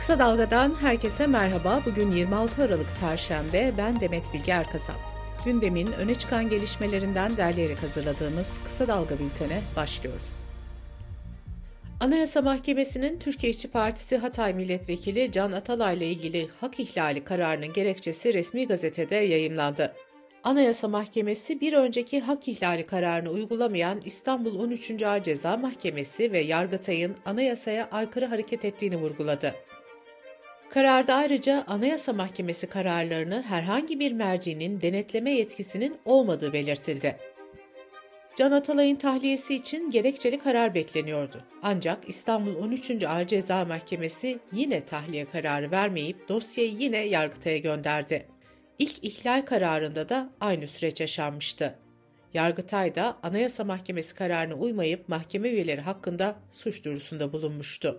Kısa 0.00 0.18
Dalga'dan 0.18 0.74
herkese 0.80 1.26
merhaba. 1.26 1.82
Bugün 1.86 2.12
26 2.12 2.62
Aralık 2.62 2.86
Perşembe. 3.00 3.72
Ben 3.78 4.00
Demet 4.00 4.34
Bilge 4.34 4.52
Erkasap. 4.52 4.96
Gündemin 5.44 5.92
öne 5.92 6.14
çıkan 6.14 6.50
gelişmelerinden 6.50 7.36
derleyerek 7.36 7.82
hazırladığımız 7.82 8.60
Kısa 8.64 8.88
Dalga 8.88 9.18
bültene 9.18 9.62
başlıyoruz. 9.76 10.40
Anayasa 12.00 12.42
Mahkemesi'nin 12.42 13.18
Türkiye 13.18 13.50
İşçi 13.50 13.70
Partisi 13.70 14.18
Hatay 14.18 14.54
Milletvekili 14.54 15.32
Can 15.32 15.52
Atalay 15.52 15.96
ile 15.96 16.06
ilgili 16.10 16.48
hak 16.60 16.80
ihlali 16.80 17.24
kararının 17.24 17.72
gerekçesi 17.72 18.34
resmi 18.34 18.66
gazetede 18.66 19.16
yayımlandı. 19.16 19.94
Anayasa 20.44 20.88
Mahkemesi 20.88 21.60
bir 21.60 21.72
önceki 21.72 22.20
hak 22.20 22.48
ihlali 22.48 22.86
kararını 22.86 23.30
uygulamayan 23.30 24.00
İstanbul 24.04 24.60
13. 24.60 25.02
Ağır 25.02 25.22
Ceza 25.22 25.56
Mahkemesi 25.56 26.32
ve 26.32 26.40
Yargıtay'ın 26.40 27.16
anayasaya 27.24 27.88
aykırı 27.92 28.26
hareket 28.26 28.64
ettiğini 28.64 28.96
vurguladı. 28.96 29.54
Kararda 30.70 31.14
ayrıca 31.14 31.64
Anayasa 31.66 32.12
Mahkemesi 32.12 32.66
kararlarını 32.66 33.42
herhangi 33.42 34.00
bir 34.00 34.12
mercinin 34.12 34.80
denetleme 34.80 35.30
yetkisinin 35.30 35.96
olmadığı 36.04 36.52
belirtildi. 36.52 37.16
Can 38.34 38.52
Atalay'ın 38.52 38.96
tahliyesi 38.96 39.54
için 39.54 39.90
gerekçeli 39.90 40.38
karar 40.38 40.74
bekleniyordu. 40.74 41.40
Ancak 41.62 42.08
İstanbul 42.08 42.54
13. 42.54 43.04
Ağır 43.04 43.24
Ceza 43.24 43.64
Mahkemesi 43.64 44.38
yine 44.52 44.84
tahliye 44.84 45.24
kararı 45.24 45.70
vermeyip 45.70 46.28
dosyayı 46.28 46.72
yine 46.78 46.98
Yargıtay'a 46.98 47.58
gönderdi. 47.58 48.26
İlk 48.78 49.04
ihlal 49.04 49.42
kararında 49.42 50.08
da 50.08 50.30
aynı 50.40 50.68
süreç 50.68 51.00
yaşanmıştı. 51.00 51.78
Yargıtay 52.34 52.94
da 52.94 53.18
Anayasa 53.22 53.64
Mahkemesi 53.64 54.14
kararına 54.14 54.54
uymayıp 54.54 55.08
mahkeme 55.08 55.48
üyeleri 55.48 55.80
hakkında 55.80 56.36
suç 56.50 56.84
duyurusunda 56.84 57.32
bulunmuştu. 57.32 57.98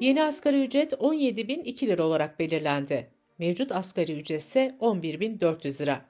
Yeni 0.00 0.22
asgari 0.22 0.62
ücret 0.62 0.92
17.002 0.92 1.86
lira 1.86 2.02
olarak 2.02 2.38
belirlendi. 2.38 3.10
Mevcut 3.38 3.72
asgari 3.72 4.12
ücret 4.12 4.40
ise 4.40 4.76
11.400 4.80 5.82
lira. 5.82 6.04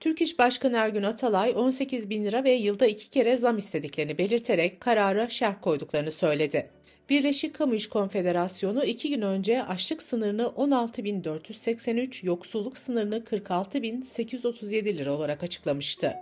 Türk 0.00 0.20
İş 0.20 0.38
Başkanı 0.38 0.76
Ergün 0.76 1.02
Atalay 1.02 1.52
18 1.56 2.10
bin 2.10 2.24
lira 2.24 2.44
ve 2.44 2.50
yılda 2.50 2.86
iki 2.86 3.10
kere 3.10 3.36
zam 3.36 3.58
istediklerini 3.58 4.18
belirterek 4.18 4.80
karara 4.80 5.28
şerh 5.28 5.54
koyduklarını 5.62 6.10
söyledi. 6.10 6.70
Birleşik 7.08 7.54
Kamu 7.54 7.74
İş 7.74 7.88
Konfederasyonu 7.88 8.84
iki 8.84 9.10
gün 9.10 9.22
önce 9.22 9.62
açlık 9.62 10.02
sınırını 10.02 10.42
16.483, 10.42 12.26
yoksulluk 12.26 12.78
sınırını 12.78 13.18
46.837 13.18 14.98
lira 14.98 15.12
olarak 15.12 15.42
açıklamıştı. 15.42 16.14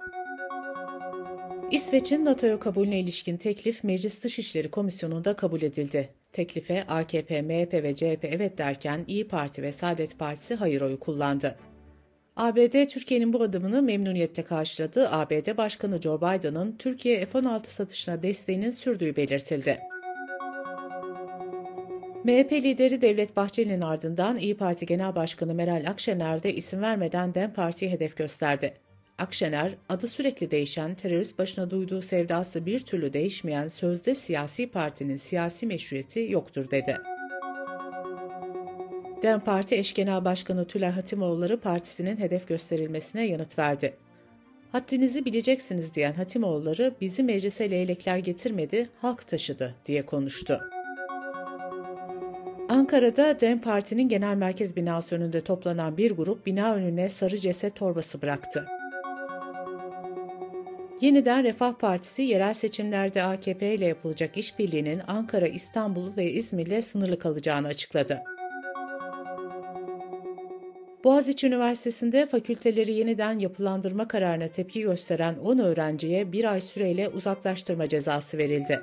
İsveç'in 1.70 2.24
NATO'ya 2.24 2.58
kabulüne 2.58 3.00
ilişkin 3.00 3.36
teklif 3.36 3.84
Meclis 3.84 4.24
Dışişleri 4.24 4.70
Komisyonu'nda 4.70 5.36
kabul 5.36 5.62
edildi. 5.62 6.23
Teklife 6.34 6.84
AKP, 6.88 7.42
MHP 7.42 7.72
ve 7.72 7.94
CHP 7.94 8.24
evet 8.24 8.58
derken 8.58 9.04
İyi 9.06 9.28
Parti 9.28 9.62
ve 9.62 9.72
Saadet 9.72 10.18
Partisi 10.18 10.54
hayır 10.54 10.80
oyu 10.80 11.00
kullandı. 11.00 11.56
ABD 12.36 12.86
Türkiye'nin 12.86 13.32
bu 13.32 13.42
adımını 13.42 13.82
memnuniyetle 13.82 14.44
karşıladı. 14.44 15.08
ABD 15.10 15.56
Başkanı 15.56 16.02
Joe 16.02 16.18
Biden'ın 16.18 16.77
Türkiye 16.77 17.27
F-16 17.27 17.66
satışına 17.66 18.22
desteğinin 18.22 18.70
sürdüğü 18.70 19.16
belirtildi. 19.16 19.80
MHP 22.24 22.52
lideri 22.52 23.00
Devlet 23.00 23.36
Bahçeli'nin 23.36 23.80
ardından 23.80 24.38
İyi 24.38 24.56
Parti 24.56 24.86
Genel 24.86 25.14
Başkanı 25.14 25.55
Meral 25.55 25.84
Akşener 25.88 26.42
de 26.42 26.55
isim 26.55 26.82
vermeden 26.82 27.34
DEM 27.34 27.52
Parti'ye 27.52 27.90
hedef 27.90 28.16
gösterdi. 28.16 28.74
Akşener, 29.19 29.75
adı 29.89 30.09
sürekli 30.09 30.51
değişen, 30.51 30.95
terörist 30.95 31.39
başına 31.39 31.70
duyduğu 31.70 32.03
sevdası 32.03 32.67
bir 32.67 32.79
türlü 32.79 33.12
değişmeyen 33.12 33.69
sözde 33.69 34.15
siyasi 34.15 34.67
partinin 34.67 35.17
siyasi 35.17 35.67
meşruiyeti 35.67 36.27
yoktur 36.31 36.70
dedi. 36.70 36.98
DEM 39.23 39.41
Parti 39.41 39.77
eş 39.77 39.95
genel 39.95 40.25
başkanı 40.25 40.65
Tülay 40.65 40.91
Hatimoğulları 40.91 41.61
partisinin 41.61 42.17
hedef 42.17 42.48
gösterilmesine 42.48 43.27
yanıt 43.27 43.58
verdi. 43.58 43.95
Haddinizi 44.73 45.24
bileceksiniz 45.24 45.95
diyen 45.95 46.13
Hatimoğulları 46.13 46.95
bizi 47.01 47.23
meclise 47.23 47.70
leylekler 47.70 48.19
getirmedi, 48.19 48.89
halk 49.01 49.29
taşıdı 49.29 49.74
diye 49.86 50.07
konuştu. 50.07 50.61
Ankara'da 52.69 53.41
DEM 53.41 53.61
Parti'nin 53.61 54.08
genel 54.08 54.35
merkez 54.36 54.77
binası 54.77 55.17
önünde 55.17 55.41
toplanan 55.41 55.97
bir 55.97 56.11
grup 56.11 56.47
bina 56.47 56.74
önüne 56.74 57.08
sarı 57.08 57.39
ceset 57.39 57.77
torbası 57.77 58.23
bıraktı. 58.23 58.67
Yeniden 61.05 61.45
Refah 61.45 61.73
Partisi 61.73 62.23
yerel 62.23 62.55
seçimlerde 62.55 63.23
AKP 63.23 63.75
ile 63.75 63.87
yapılacak 63.87 64.37
işbirliğinin 64.37 65.01
Ankara, 65.07 65.47
İstanbul 65.47 66.17
ve 66.17 66.33
İzmir'le 66.33 66.83
sınırlı 66.83 67.19
kalacağını 67.19 67.67
açıkladı. 67.67 68.23
Boğaziçi 71.05 71.47
Üniversitesi'nde 71.47 72.27
fakülteleri 72.27 72.92
yeniden 72.92 73.39
yapılandırma 73.39 74.09
kararına 74.09 74.48
tepki 74.48 74.83
gösteren 74.83 75.39
10 75.39 75.59
öğrenciye 75.59 76.33
bir 76.33 76.53
ay 76.53 76.61
süreyle 76.61 77.09
uzaklaştırma 77.09 77.86
cezası 77.86 78.39
verildi. 78.39 78.81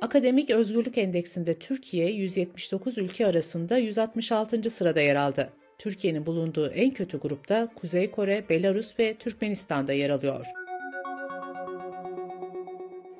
Akademik 0.00 0.50
Özgürlük 0.50 0.98
Endeksinde 0.98 1.54
Türkiye 1.54 2.10
179 2.10 2.98
ülke 2.98 3.26
arasında 3.26 3.78
166. 3.78 4.70
sırada 4.70 5.00
yer 5.00 5.16
aldı. 5.16 5.59
Türkiye'nin 5.80 6.26
bulunduğu 6.26 6.68
en 6.68 6.90
kötü 6.90 7.18
grupta 7.18 7.68
Kuzey 7.76 8.10
Kore, 8.10 8.44
Belarus 8.48 8.98
ve 8.98 9.14
Türkmenistan'da 9.14 9.92
yer 9.92 10.10
alıyor. 10.10 10.46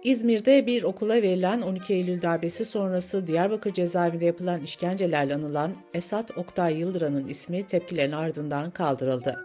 İzmir'de 0.04 0.66
bir 0.66 0.82
okula 0.82 1.14
verilen 1.14 1.60
12 1.60 1.94
Eylül 1.94 2.22
darbesi 2.22 2.64
sonrası 2.64 3.26
Diyarbakır 3.26 3.72
cezaevinde 3.72 4.24
yapılan 4.24 4.60
işkencelerle 4.60 5.34
anılan 5.34 5.74
Esat 5.94 6.38
Oktay 6.38 6.78
Yıldıran'ın 6.78 7.28
ismi 7.28 7.66
tepkilerin 7.66 8.12
ardından 8.12 8.70
kaldırıldı. 8.70 9.36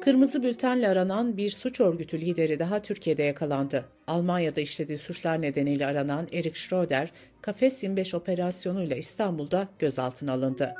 Kırmızı 0.00 0.42
bültenle 0.42 0.88
aranan 0.88 1.36
bir 1.36 1.50
suç 1.50 1.80
örgütü 1.80 2.20
lideri 2.20 2.58
daha 2.58 2.82
Türkiye'de 2.82 3.22
yakalandı. 3.22 3.84
Almanya'da 4.06 4.60
işlediği 4.60 4.98
suçlar 4.98 5.42
nedeniyle 5.42 5.86
aranan 5.86 6.28
Erik 6.32 6.56
Schroeder, 6.56 7.10
Kafes 7.42 7.82
25 7.82 8.14
operasyonuyla 8.14 8.96
İstanbul'da 8.96 9.68
gözaltına 9.78 10.32
alındı. 10.32 10.74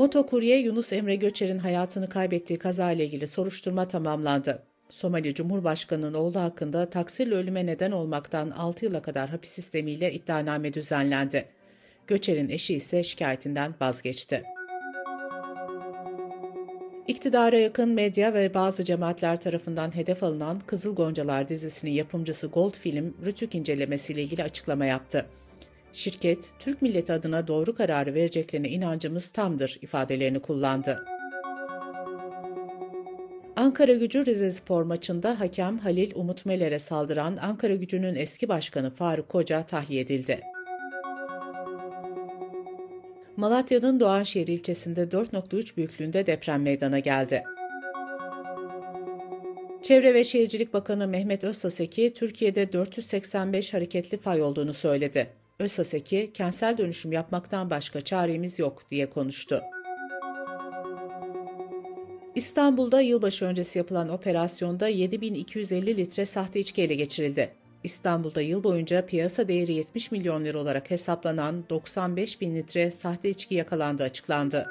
Motokurye 0.00 0.58
Yunus 0.58 0.92
Emre 0.92 1.16
Göçer'in 1.16 1.58
hayatını 1.58 2.08
kaybettiği 2.08 2.58
kazayla 2.58 3.04
ilgili 3.04 3.26
soruşturma 3.26 3.88
tamamlandı. 3.88 4.62
Somali 4.88 5.34
Cumhurbaşkanı'nın 5.34 6.14
oğlu 6.14 6.40
hakkında 6.40 6.90
taksirle 6.90 7.34
ölüme 7.34 7.66
neden 7.66 7.90
olmaktan 7.90 8.50
6 8.50 8.84
yıla 8.84 9.02
kadar 9.02 9.28
hapis 9.28 9.50
sistemiyle 9.50 10.12
iddianame 10.12 10.74
düzenlendi. 10.74 11.48
Göçer'in 12.06 12.48
eşi 12.48 12.74
ise 12.74 13.04
şikayetinden 13.04 13.74
vazgeçti. 13.80 14.42
İktidara 17.08 17.58
yakın 17.58 17.88
medya 17.88 18.34
ve 18.34 18.54
bazı 18.54 18.84
cemaatler 18.84 19.40
tarafından 19.40 19.96
hedef 19.96 20.22
alınan 20.22 20.60
Kızıl 20.66 20.94
Goncalar 20.94 21.48
dizisinin 21.48 21.92
yapımcısı 21.92 22.46
Gold 22.46 22.74
Film, 22.74 23.14
Rütük 23.26 23.54
incelemesiyle 23.54 24.22
ilgili 24.22 24.42
açıklama 24.42 24.84
yaptı. 24.86 25.26
Şirket, 25.92 26.52
Türk 26.58 26.82
milleti 26.82 27.12
adına 27.12 27.48
doğru 27.48 27.74
kararı 27.74 28.14
vereceklerine 28.14 28.68
inancımız 28.68 29.30
tamdır 29.30 29.78
ifadelerini 29.82 30.40
kullandı. 30.40 31.04
Ankara 33.56 33.94
gücü 33.94 34.26
Rize 34.26 34.50
Spor 34.50 34.82
maçında 34.82 35.40
hakem 35.40 35.78
Halil 35.78 36.12
Umut 36.14 36.46
Meler'e 36.46 36.78
saldıran 36.78 37.36
Ankara 37.36 37.74
gücünün 37.74 38.14
eski 38.14 38.48
başkanı 38.48 38.90
Faruk 38.90 39.28
Koca 39.28 39.66
tahliye 39.66 40.00
edildi. 40.00 40.40
Malatya'nın 43.36 44.00
Doğanşehir 44.00 44.46
ilçesinde 44.46 45.02
4.3 45.02 45.76
büyüklüğünde 45.76 46.26
deprem 46.26 46.62
meydana 46.62 46.98
geldi. 46.98 47.42
Çevre 49.82 50.14
ve 50.14 50.24
Şehircilik 50.24 50.74
Bakanı 50.74 51.08
Mehmet 51.08 51.44
Özsaseki, 51.44 52.14
Türkiye'de 52.14 52.72
485 52.72 53.74
hareketli 53.74 54.18
fay 54.18 54.42
olduğunu 54.42 54.74
söyledi. 54.74 55.39
Özsaseki, 55.60 56.30
kentsel 56.34 56.78
dönüşüm 56.78 57.12
yapmaktan 57.12 57.70
başka 57.70 58.00
çaremiz 58.00 58.58
yok 58.58 58.82
diye 58.90 59.10
konuştu. 59.10 59.62
İstanbul'da 62.34 63.00
yılbaşı 63.00 63.44
öncesi 63.44 63.78
yapılan 63.78 64.08
operasyonda 64.08 64.88
7250 64.88 65.96
litre 65.96 66.26
sahte 66.26 66.60
içki 66.60 66.82
ele 66.82 66.94
geçirildi. 66.94 67.50
İstanbul'da 67.84 68.40
yıl 68.40 68.64
boyunca 68.64 69.06
piyasa 69.06 69.48
değeri 69.48 69.72
70 69.72 70.10
milyon 70.10 70.44
lira 70.44 70.58
olarak 70.58 70.90
hesaplanan 70.90 71.64
95 71.70 72.40
bin 72.40 72.54
litre 72.54 72.90
sahte 72.90 73.30
içki 73.30 73.54
yakalandığı 73.54 74.02
açıklandı. 74.02 74.66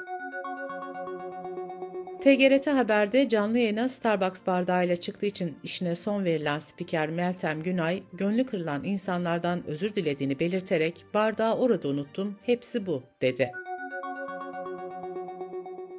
TGRT 2.20 2.66
Haber'de 2.66 3.28
canlı 3.28 3.58
yayına 3.58 3.88
Starbucks 3.88 4.46
bardağıyla 4.46 4.96
çıktığı 4.96 5.26
için 5.26 5.56
işine 5.62 5.94
son 5.94 6.24
verilen 6.24 6.58
spiker 6.58 7.10
Meltem 7.10 7.62
Günay, 7.62 8.02
gönlü 8.12 8.46
kırılan 8.46 8.84
insanlardan 8.84 9.66
özür 9.66 9.94
dilediğini 9.94 10.40
belirterek 10.40 11.04
bardağı 11.14 11.56
orada 11.56 11.88
unuttum, 11.88 12.36
hepsi 12.42 12.86
bu, 12.86 13.02
dedi. 13.22 13.50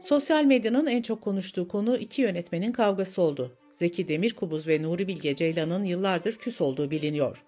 Sosyal 0.02 0.44
medyanın 0.44 0.86
en 0.86 1.02
çok 1.02 1.22
konuştuğu 1.22 1.68
konu 1.68 1.98
iki 1.98 2.22
yönetmenin 2.22 2.72
kavgası 2.72 3.22
oldu. 3.22 3.58
Zeki 3.72 4.08
Demirkubuz 4.08 4.68
ve 4.68 4.82
Nuri 4.82 5.08
Bilge 5.08 5.36
Ceylan'ın 5.36 5.84
yıllardır 5.84 6.36
küs 6.36 6.62
olduğu 6.62 6.92
biliniyor. 6.92 7.44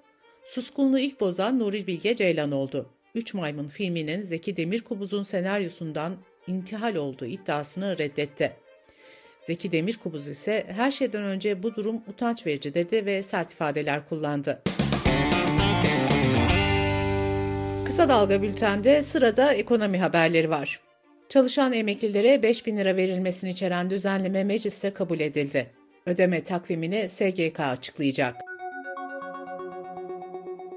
Suskunluğu 0.46 1.00
ilk 1.00 1.20
bozan 1.20 1.60
Nuri 1.60 1.88
Bilge 1.88 2.16
Ceylan 2.16 2.52
oldu. 2.52 2.90
Üç 3.16 3.34
Maymun 3.34 3.68
filminin 3.68 4.22
Zeki 4.22 4.58
Demirkubuz'un 4.58 5.24
senaryosundan 5.24 6.18
intihal 6.48 6.96
olduğu 6.96 7.26
iddiasını 7.26 7.98
reddetti. 7.98 8.63
Zeki 9.48 9.72
Demirkubuz 9.72 10.28
ise 10.28 10.66
her 10.68 10.92
şeyden 10.92 11.24
önce 11.24 11.64
bu 11.64 11.76
durum 11.76 12.02
utanç 12.08 12.46
verici 12.48 12.74
dedi 12.74 13.06
ve 13.06 13.24
sert 13.24 13.54
ifadeler 13.54 14.08
kullandı. 14.10 14.62
Kısa 17.86 18.10
Dalga 18.10 18.42
Bülten'de 18.42 19.04
sırada 19.04 19.54
ekonomi 19.54 20.00
haberleri 20.00 20.50
var. 20.50 20.80
Çalışan 21.30 21.74
emeklilere 21.74 22.44
5 22.44 22.66
bin 22.66 22.78
lira 22.78 22.96
verilmesini 22.96 23.50
içeren 23.50 23.90
düzenleme 23.90 24.44
mecliste 24.44 24.94
kabul 24.94 25.20
edildi. 25.20 25.68
Ödeme 26.06 26.44
takvimini 26.44 27.10
SGK 27.10 27.60
açıklayacak. 27.60 28.36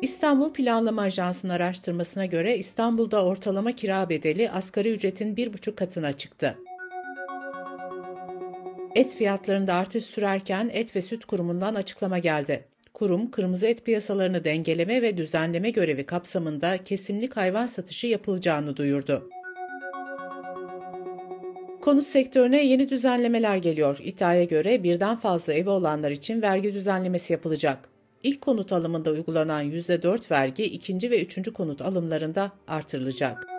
İstanbul 0.03 0.53
Planlama 0.53 1.03
Ajansı'nın 1.03 1.53
araştırmasına 1.53 2.27
göre 2.27 2.59
İstanbul'da 2.59 3.25
ortalama 3.25 3.73
kira 3.73 4.09
bedeli 4.09 4.51
asgari 4.51 4.93
ücretin 4.93 5.35
1,5 5.35 5.75
katına 5.75 6.13
çıktı. 6.13 6.59
Et 8.97 9.17
fiyatlarında 9.17 9.75
artış 9.75 10.05
sürerken 10.05 10.71
Et 10.73 10.97
ve 10.97 11.03
Süt 11.03 11.25
Kurumu'ndan 11.25 11.75
açıklama 11.75 12.19
geldi. 12.19 12.65
Kurum, 12.95 13.31
kırmızı 13.31 13.67
et 13.67 13.85
piyasalarını 13.85 14.45
dengeleme 14.45 15.03
ve 15.03 15.17
düzenleme 15.17 15.71
görevi 15.71 16.07
kapsamında 16.07 16.79
kesimlik 16.85 17.37
hayvan 17.37 17.67
satışı 17.67 18.07
yapılacağını 18.07 18.77
duyurdu. 18.77 19.31
Konut 21.81 22.05
sektörüne 22.05 22.67
yeni 22.67 22.89
düzenlemeler 22.89 23.57
geliyor. 23.57 23.99
İddiaya 24.03 24.45
göre 24.45 24.83
birden 24.83 25.17
fazla 25.17 25.53
evi 25.53 25.71
olanlar 25.71 26.11
için 26.11 26.43
vergi 26.43 26.75
düzenlemesi 26.75 27.33
yapılacak. 27.33 27.89
İlk 28.23 28.41
konut 28.41 28.73
alımında 28.73 29.11
uygulanan 29.11 29.65
%4 29.65 30.31
vergi 30.31 30.65
ikinci 30.65 31.11
ve 31.11 31.23
üçüncü 31.23 31.53
konut 31.53 31.83
alımlarında 31.83 32.53
artırılacak. 32.67 33.56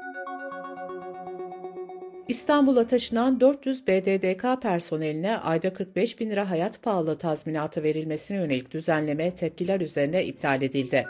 İstanbul'a 2.28 2.88
taşınan 2.88 3.40
400 3.40 3.88
BDDK 3.88 4.62
personeline 4.62 5.38
ayda 5.38 5.74
45 5.74 6.20
bin 6.20 6.30
lira 6.30 6.50
hayat 6.50 6.84
pahalı 6.84 7.18
tazminatı 7.18 7.84
verilmesine 7.84 8.38
yönelik 8.38 8.72
düzenleme 8.72 9.32
tepkiler 9.32 9.82
üzerine 9.82 10.26
iptal 10.26 10.62
edildi. 10.62 11.06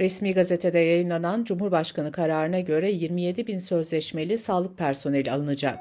Resmi 0.00 0.34
gazetede 0.34 0.78
yayınlanan 0.78 1.44
Cumhurbaşkanı 1.44 2.12
kararına 2.12 2.60
göre 2.60 2.92
27 2.92 3.46
bin 3.46 3.58
sözleşmeli 3.58 4.38
sağlık 4.38 4.78
personeli 4.78 5.32
alınacak. 5.32 5.78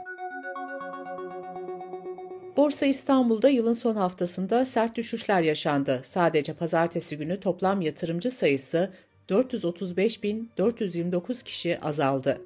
Borsa 2.58 2.86
İstanbul'da 2.86 3.50
yılın 3.50 3.74
son 3.74 3.96
haftasında 3.96 4.66
sert 4.66 4.96
düşüşler 4.96 5.42
yaşandı. 5.42 6.02
Sadece 6.04 6.54
pazartesi 6.54 7.18
günü 7.18 7.40
toplam 7.40 7.82
yatırımcı 7.82 8.32
sayısı 8.32 8.90
435.429 9.30 11.44
kişi 11.44 11.80
azaldı. 11.80 12.42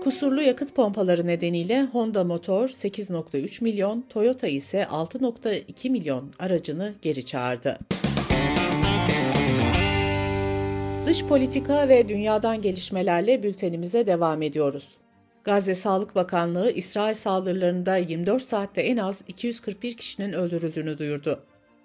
Kusurlu 0.00 0.42
yakıt 0.42 0.74
pompaları 0.74 1.26
nedeniyle 1.26 1.82
Honda 1.82 2.24
Motor 2.24 2.68
8.3 2.68 3.64
milyon, 3.64 4.04
Toyota 4.08 4.46
ise 4.46 4.82
6.2 4.82 5.90
milyon 5.90 6.30
aracını 6.38 6.94
geri 7.02 7.26
çağırdı. 7.26 7.78
Dış 11.06 11.24
politika 11.24 11.88
ve 11.88 12.08
dünyadan 12.08 12.62
gelişmelerle 12.62 13.42
bültenimize 13.42 14.06
devam 14.06 14.42
ediyoruz. 14.42 14.96
Gazze 15.44 15.74
Sağlık 15.74 16.14
Bakanlığı 16.14 16.70
İsrail 16.70 17.14
saldırılarında 17.14 17.96
24 17.96 18.42
saatte 18.42 18.80
en 18.80 18.96
az 18.96 19.24
241 19.28 19.96
kişinin 19.96 20.32
öldürüldüğünü 20.32 20.98
duyurdu. 20.98 21.42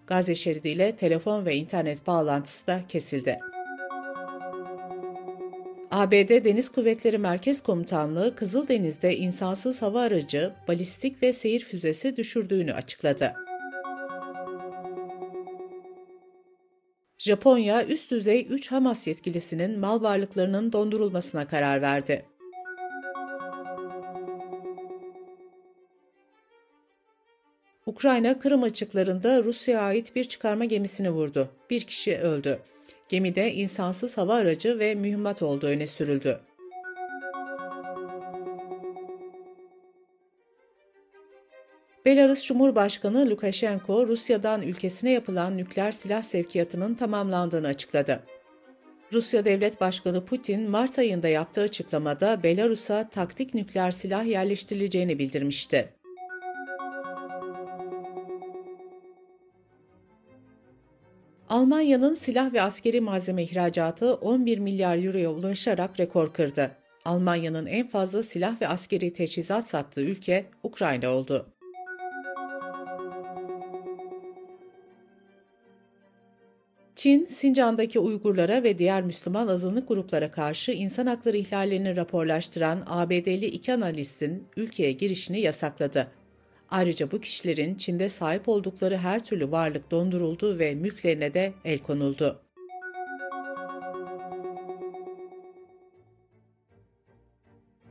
Gazze 0.08 0.36
şeridiyle 0.36 0.96
telefon 0.96 1.46
ve 1.46 1.56
internet 1.56 2.08
bağlantısı 2.08 2.68
da 2.68 2.82
kesildi. 2.90 3.40
ABD 5.96 6.44
Deniz 6.46 6.70
Kuvvetleri 6.70 7.18
Merkez 7.18 7.62
Komutanlığı 7.62 8.36
Kızıldeniz'de 8.36 9.18
insansız 9.18 9.82
hava 9.82 10.02
aracı, 10.02 10.54
balistik 10.68 11.24
ve 11.24 11.34
seyir 11.34 11.60
füzesi 11.60 12.18
düşürdüğünü 12.18 12.74
açıkladı. 12.74 13.34
Japonya 17.18 17.86
üst 17.86 18.12
düzey 18.12 18.48
3 18.50 18.72
Hamas 18.72 19.08
yetkilisinin 19.08 19.80
mal 19.80 20.02
varlıklarının 20.02 20.74
dondurulmasına 20.74 21.48
karar 21.48 21.82
verdi. 21.82 22.26
Ukrayna 27.86 28.40
Kırım 28.40 28.64
açıklarında 28.64 29.44
Rusya'ya 29.44 29.82
ait 29.82 30.16
bir 30.16 30.24
çıkarma 30.24 30.66
gemisini 30.66 31.12
vurdu. 31.12 31.50
Bir 31.70 31.82
kişi 31.82 32.18
öldü. 32.18 32.60
Gemide 33.10 33.54
insansız 33.54 34.18
hava 34.18 34.34
aracı 34.34 34.80
ve 34.80 34.96
mühimmat 34.96 35.42
olduğu 35.42 35.68
öne 35.68 35.88
sürüldü. 35.88 36.40
Belarus 42.06 42.46
Cumhurbaşkanı 42.46 43.30
Lukashenko, 43.30 44.08
Rusya'dan 44.08 44.62
ülkesine 44.62 45.12
yapılan 45.12 45.58
nükleer 45.58 45.92
silah 45.92 46.22
sevkiyatının 46.22 46.96
tamamlandığını 46.96 47.68
açıkladı. 47.68 48.24
Rusya 49.14 49.46
Devlet 49.46 49.82
Başkanı 49.82 50.26
Putin, 50.26 50.70
Mart 50.70 51.00
ayında 51.00 51.28
yaptığı 51.28 51.62
açıklamada 51.62 52.44
Belarus'a 52.44 53.10
taktik 53.10 53.54
nükleer 53.54 53.92
silah 53.92 54.26
yerleştirileceğini 54.26 55.20
bildirmişti. 55.20 55.95
Almanya'nın 61.56 62.14
silah 62.14 62.54
ve 62.54 62.62
askeri 62.62 63.02
malzeme 63.02 63.44
ihracatı 63.44 64.14
11 64.14 64.58
milyar 64.58 65.04
euroya 65.04 65.32
ulaşarak 65.32 66.00
rekor 66.00 66.34
kırdı. 66.34 66.72
Almanya'nın 67.06 67.66
en 67.66 67.88
fazla 67.88 68.24
silah 68.24 68.62
ve 68.62 68.68
askeri 68.68 69.14
teçhizat 69.14 69.68
sattığı 69.68 70.02
ülke 70.02 70.46
Ukrayna 70.64 71.10
oldu. 71.10 71.46
Çin, 76.96 77.26
Sincan'daki 77.26 78.00
Uygurlara 78.00 78.64
ve 78.64 78.78
diğer 78.78 79.02
Müslüman 79.02 79.48
azınlık 79.48 79.88
gruplara 79.88 80.32
karşı 80.32 80.72
insan 80.72 81.06
hakları 81.06 81.38
ihlallerini 81.38 81.96
raporlaştıran 81.96 82.84
ABD'li 82.86 83.46
iki 83.46 83.74
analistin 83.74 84.48
ülkeye 84.58 84.92
girişini 84.92 85.42
yasakladı. 85.42 86.08
Ayrıca 86.76 87.12
bu 87.12 87.22
kişilerin 87.22 87.76
Çin'de 87.76 88.10
sahip 88.10 88.50
oldukları 88.50 88.98
her 88.98 89.26
türlü 89.26 89.52
varlık 89.52 89.92
donduruldu 89.92 90.60
ve 90.60 90.76
mülklerine 90.76 91.34
de 91.34 91.54
el 91.66 91.80
konuldu. 91.80 92.42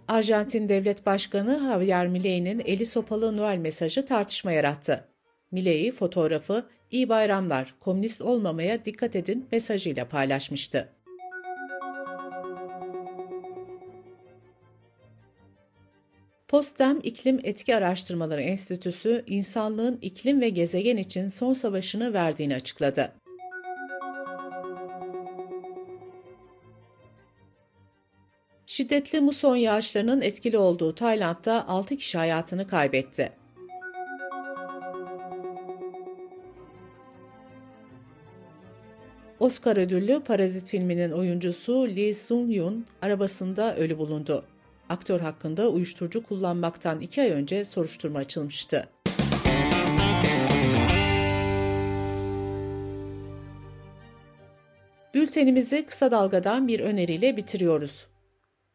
Arjantin 0.08 0.68
Devlet 0.68 1.06
Başkanı 1.06 1.60
Javier 1.60 2.08
Milei'nin 2.08 2.62
eli 2.64 2.86
sopalı 2.86 3.36
Noel 3.36 3.58
mesajı 3.58 4.06
tartışma 4.06 4.52
yarattı. 4.52 5.08
Milei 5.50 5.92
fotoğrafı 5.92 6.66
"İyi 6.90 7.08
bayramlar, 7.08 7.74
komünist 7.80 8.22
olmamaya 8.22 8.84
dikkat 8.84 9.16
edin" 9.16 9.46
mesajıyla 9.52 10.08
paylaşmıştı. 10.08 10.88
Postem 16.54 17.00
İklim 17.02 17.40
Etki 17.44 17.76
Araştırmaları 17.76 18.40
Enstitüsü, 18.40 19.24
insanlığın 19.26 19.98
iklim 20.02 20.40
ve 20.40 20.48
gezegen 20.48 20.96
için 20.96 21.28
son 21.28 21.52
savaşını 21.52 22.12
verdiğini 22.12 22.54
açıkladı. 22.54 23.12
Şiddetli 28.66 29.20
muson 29.20 29.56
yağışlarının 29.56 30.20
etkili 30.20 30.58
olduğu 30.58 30.94
Tayland'da 30.94 31.68
6 31.68 31.96
kişi 31.96 32.18
hayatını 32.18 32.66
kaybetti. 32.66 33.32
Oscar 39.40 39.76
ödüllü 39.76 40.20
Parazit 40.20 40.68
filminin 40.68 41.10
oyuncusu 41.10 41.88
Lee 41.88 42.12
Sung-yoon 42.12 42.82
arabasında 43.02 43.76
ölü 43.76 43.98
bulundu. 43.98 44.44
Aktör 44.94 45.20
hakkında 45.20 45.68
uyuşturucu 45.68 46.22
kullanmaktan 46.22 47.00
iki 47.00 47.22
ay 47.22 47.30
önce 47.30 47.64
soruşturma 47.64 48.18
açılmıştı. 48.18 48.88
Bültenimizi 55.14 55.86
kısa 55.86 56.10
dalgadan 56.10 56.68
bir 56.68 56.80
öneriyle 56.80 57.36
bitiriyoruz. 57.36 58.06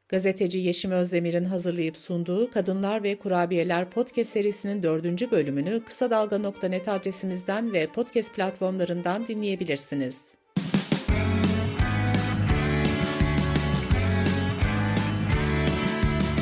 Gazeteci 0.09 0.59
Yeşim 0.59 0.91
Özdemir'in 0.91 1.45
hazırlayıp 1.45 1.97
sunduğu 1.97 2.51
Kadınlar 2.51 3.03
ve 3.03 3.15
Kurabiyeler 3.15 3.89
podcast 3.89 4.29
serisinin 4.29 4.83
dördüncü 4.83 5.31
bölümünü 5.31 5.83
kısa 5.83 6.11
dalga.net 6.11 6.87
adresimizden 6.87 7.73
ve 7.73 7.87
podcast 7.87 8.35
platformlarından 8.35 9.25